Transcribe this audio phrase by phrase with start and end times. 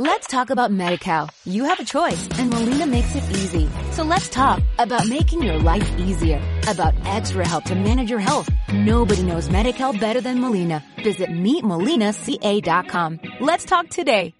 [0.00, 1.28] Let's talk about MediCal.
[1.44, 3.68] You have a choice and Molina makes it easy.
[3.92, 8.48] So let's talk about making your life easier, about extra help to manage your health.
[8.72, 10.82] Nobody knows MediCal better than Molina.
[11.04, 13.20] Visit meetmolinaca.com.
[13.40, 14.32] Let's talk today.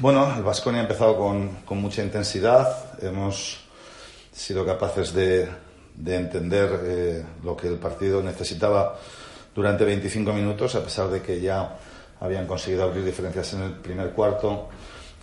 [0.00, 2.98] Bueno, el Vasconia ha empezado con, con, mucha intensidad.
[3.02, 3.58] Hemos
[4.32, 5.46] sido capaces de,
[5.94, 8.98] de entender eh, lo que el partido necesitaba
[9.54, 11.76] durante 25 minutos, a pesar de que ya
[12.20, 14.68] habían conseguido abrir diferencias en el primer cuarto.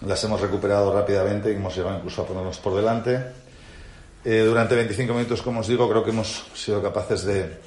[0.05, 3.19] Las hemos recuperado rápidamente y hemos llegado incluso a ponernos por delante.
[4.23, 7.59] Eh, durante 25 minutos, como os digo, creo que hemos sido capaces de,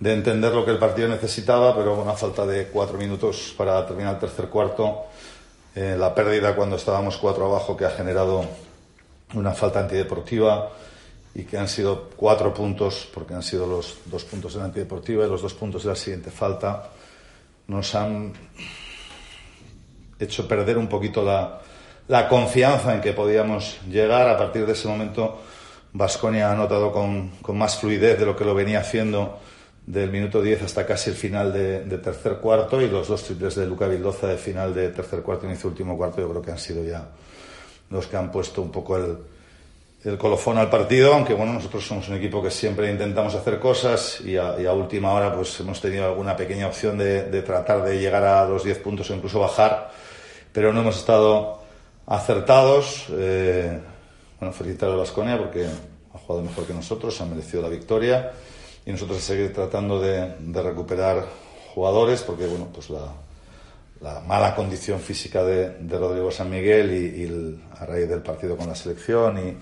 [0.00, 3.86] de entender lo que el partido necesitaba, pero bueno, a falta de cuatro minutos para
[3.86, 5.04] terminar el tercer cuarto,
[5.74, 8.44] eh, la pérdida cuando estábamos cuatro abajo que ha generado
[9.34, 10.70] una falta antideportiva
[11.34, 15.24] y que han sido cuatro puntos, porque han sido los dos puntos de la antideportiva
[15.24, 16.90] y los dos puntos de la siguiente falta
[17.72, 18.32] nos han
[20.18, 21.60] hecho perder un poquito la,
[22.08, 24.28] la confianza en que podíamos llegar.
[24.28, 25.40] A partir de ese momento,
[25.92, 29.40] Vasconia ha notado con, con, más fluidez de lo que lo venía haciendo
[29.86, 33.56] del minuto 10 hasta casi el final de, de tercer cuarto y los dos triples
[33.56, 36.58] de Luca Vildoza de final de tercer cuarto inicio último cuarto yo creo que han
[36.58, 37.08] sido ya
[37.90, 39.18] los que han puesto un poco el,
[40.04, 44.20] el colofón al partido, aunque bueno, nosotros somos un equipo que siempre intentamos hacer cosas
[44.20, 48.44] y a, última hora pues hemos tenido alguna pequeña opción de, tratar de llegar a
[48.48, 49.90] los 10 puntos o incluso bajar,
[50.52, 51.62] pero no hemos estado
[52.06, 53.06] acertados.
[53.10, 53.78] Eh,
[54.40, 58.32] bueno, felicitar a Vasconia porque ha jugado mejor que nosotros, ha merecido la victoria
[58.84, 61.24] y nosotros a seguir tratando de, recuperar
[61.74, 63.06] jugadores porque bueno, pues la,
[64.00, 68.74] la mala condición física de, Rodrigo San Miguel y, a raíz del partido con la
[68.74, 69.56] selección y,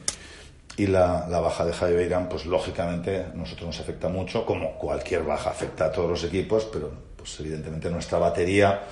[0.81, 5.25] y la, la, baja de Javi Beirán, pues lógicamente nosotros nos afecta mucho, como cualquier
[5.25, 8.85] baja afecta a todos los equipos, pero pues evidentemente nuestra batería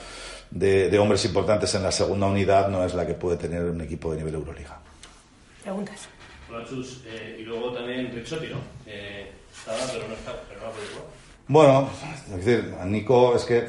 [0.51, 3.81] de, de hombres importantes en la segunda unidad no es la que puede tener un
[3.81, 4.79] equipo de nivel Euroliga.
[5.63, 6.09] Preguntas.
[6.51, 8.59] Hola Chus, eh, y luego también Rixotti, ¿no?
[8.85, 11.07] Eh, estaba, pero no está, pero no ha podido
[11.47, 11.91] Bueno,
[12.37, 13.67] es decir, a Nico es que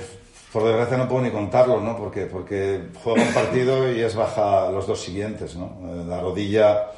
[0.52, 1.96] por desgracia no puedo ni contarlo, ¿no?
[1.96, 5.80] Porque, porque juega un partido y es baja los dos siguientes, ¿no?
[6.06, 6.92] La rodilla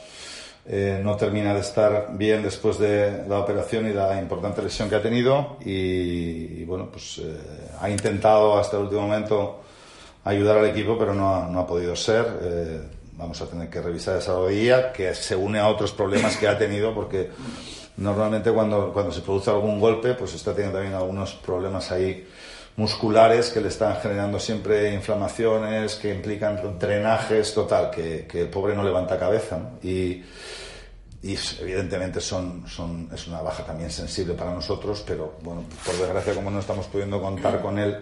[0.66, 4.96] eh, no termina de estar bien después de la operación y la importante lesión que
[4.96, 7.38] ha tenido y, bueno, pues eh,
[7.80, 9.62] ha intentado hasta el último momento
[10.24, 12.26] ayudar al equipo, pero no ha, no ha podido ser.
[12.44, 12.82] Eh,
[13.14, 16.58] vamos a tener que revisar esa rodilla que se une a otros problemas que ha
[16.58, 17.30] tenido porque
[17.98, 22.28] normalmente cuando, cuando se produce algún golpe pues está teniendo también algunos problemas ahí
[22.76, 28.76] musculares que le están generando siempre inflamaciones, que implican drenajes, total, que, que el pobre
[28.76, 29.72] no levanta cabeza.
[29.84, 30.24] Y,
[31.24, 36.34] y, evidentemente son, son, es una baja también sensible para nosotros, pero bueno, por desgracia
[36.34, 37.98] como no estamos pudiendo contar con él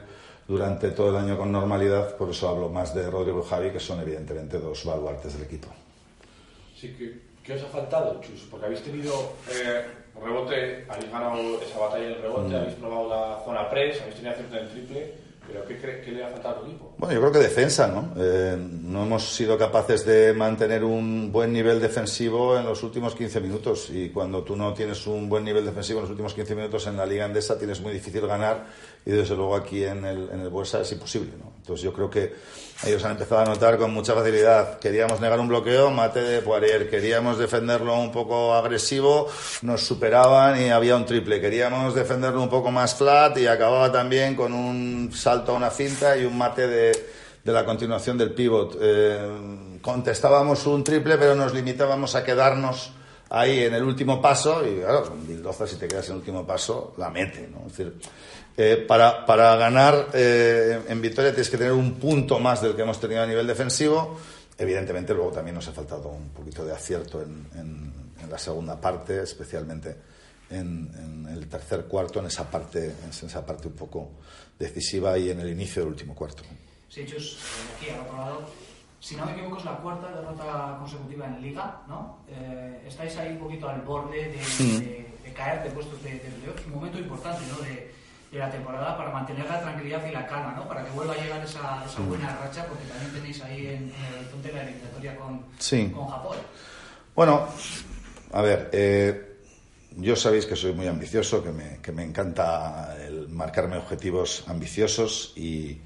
[0.47, 4.00] durante todo el año con normalidad, por eso hablo más de Rodrigo Javi, que son
[4.00, 5.68] evidentemente dos baluartes del equipo.
[6.75, 8.45] Sí, ¿qué, qué os ha faltado, Chus?
[8.49, 9.33] Porque habéis tenido...
[9.49, 12.55] Eh rebote, habéis ganado esa batalla del rebote, mm.
[12.55, 15.13] habéis probado la zona press, habéis tenido acierto en triple,
[15.51, 16.93] pero ¿qué, cree, ¿qué, le ha faltado al equipo?
[16.97, 18.13] Bueno, yo creo que defensa, ¿no?
[18.17, 23.41] Eh, no hemos sido capaces de mantener un buen nivel defensivo en los últimos 15
[23.41, 26.87] minutos y cuando tú no tienes un buen nivel defensivo en los últimos 15 minutos
[26.87, 28.67] en la Liga Andesa tienes muy difícil ganar
[29.05, 31.51] y desde luego aquí en el, en el Buesa es imposible, ¿no?
[31.57, 32.33] Entonces yo creo que
[32.85, 34.79] ellos han empezado a notar con mucha facilidad.
[34.79, 36.89] Queríamos negar un bloqueo, mate de Poirier.
[36.89, 39.27] Queríamos defenderlo un poco agresivo,
[39.63, 41.41] nos superaban y había un triple.
[41.41, 46.17] Queríamos defenderlo un poco más flat y acababa también con un salto a una cinta
[46.17, 46.91] y un mate de,
[47.44, 48.77] de la continuación del pivot.
[48.81, 52.91] Eh, contestábamos un triple, pero nos limitábamos a quedarnos
[53.29, 56.45] ahí en el último paso y claro, con Bildoza si te quedas en el último
[56.45, 57.67] paso, la mete, ¿no?
[57.67, 57.94] Es decir,
[58.57, 62.81] eh, para, para, ganar eh, en Vitoria tienes que tener un punto más del que
[62.81, 64.19] hemos tenido a nivel defensivo.
[64.57, 67.47] Evidentemente, luego también nos ha faltado un poquito de acierto en,
[68.22, 69.95] en la segunda parte, especialmente
[70.49, 74.11] en, en, el tercer cuarto, en esa parte, en esa parte un poco
[74.57, 76.43] decisiva y en el inicio del último cuarto.
[76.89, 77.37] Sí, Chus,
[77.75, 78.49] aquí al otro lado,
[78.99, 82.19] si no me equivoco, es la cuarta derrota consecutiva en Liga, ¿no?
[82.28, 84.79] Eh, estáis ahí un poquito al borde de, mm.
[84.79, 87.63] de, de caer de puestos de, playoffs, un momento importante, ¿no?
[87.63, 87.93] De,
[88.31, 90.67] de la temporada para mantener la tranquilidad y la calma, ¿no?
[90.67, 94.05] Para que vuelva a llegar esa, esa buena racha, porque también tenéis ahí en, en
[94.05, 95.90] el horizonte la eliminatoria con, sí.
[95.90, 96.37] con Japón.
[97.16, 97.47] Bueno,
[98.31, 99.28] a ver, eh,
[99.97, 105.34] yo sabéis que soy muy ambicioso, que me, que me encanta el marcarme objetivos ambiciosos
[105.36, 105.82] y,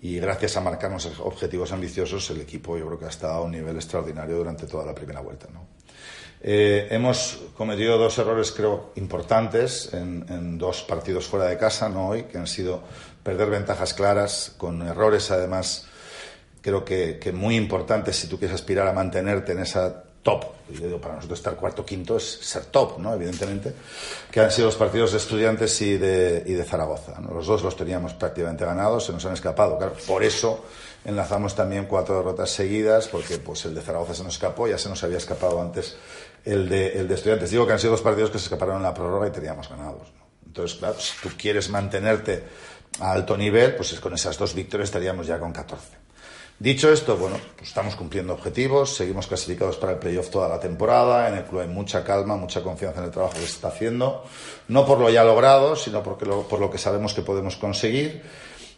[0.00, 3.52] y gracias a marcarnos objetivos ambiciosos el equipo yo creo que ha estado a un
[3.52, 5.66] nivel extraordinario durante toda la primera vuelta, ¿no?
[6.46, 12.08] Eh, hemos cometido dos errores, creo, importantes en, en, dos partidos fuera de casa, no
[12.08, 12.82] hoy, que han sido
[13.22, 15.86] perder ventajas claras, con errores además
[16.60, 20.46] creo que, que muy importante si tú quieres aspirar a mantenerte en esa top.
[20.66, 23.14] Digo, para nosotros estar cuarto quinto es ser top, ¿no?
[23.14, 23.72] Evidentemente,
[24.30, 27.20] que han sido los partidos de estudiantes y de, y de Zaragoza.
[27.20, 27.32] ¿no?
[27.34, 29.76] Los dos los teníamos prácticamente ganados, se nos han escapado.
[29.76, 30.64] Claro, por eso
[31.04, 34.88] enlazamos también cuatro derrotas seguidas, porque pues el de Zaragoza se nos escapó, ya se
[34.88, 35.96] nos había escapado antes
[36.44, 37.50] el de, el de estudiantes.
[37.50, 40.08] Digo que han sido dos partidos que se escaparon en la prórroga y teníamos ganados.
[40.46, 42.44] Entonces, claro, si tú quieres mantenerte
[43.00, 46.03] a alto nivel, pues con esas dos victorias estaríamos ya con 14.
[46.58, 51.28] Dicho esto, bueno, pues estamos cumpliendo objetivos, seguimos clasificados para el playoff toda la temporada,
[51.28, 54.24] en el club hay mucha calma, mucha confianza en el trabajo que se está haciendo,
[54.68, 58.22] no por lo ya logrado, sino porque lo, por lo que sabemos que podemos conseguir,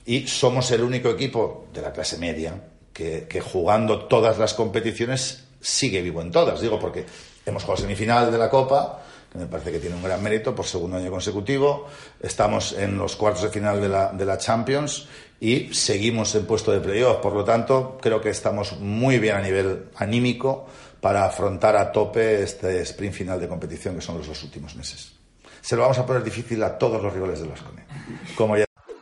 [0.06, 2.55] y somos el único equipo de la clase media
[2.93, 7.05] que, jugando todas las competiciones sigue vivo en todas, digo porque
[7.44, 9.02] hemos jugado semifinal de la Copa,
[9.36, 11.86] me parece que tiene un gran mérito por segundo año consecutivo.
[12.20, 15.08] Estamos en los cuartos de final de la, de la Champions
[15.40, 17.18] y seguimos en puesto de playoff.
[17.18, 20.66] Por lo tanto, creo que estamos muy bien a nivel anímico
[21.00, 25.12] para afrontar a tope este sprint final de competición que son los dos últimos meses.
[25.60, 27.86] Se lo vamos a poner difícil a todos los rivales de Vasconia.
[28.36, 28.65] Como ya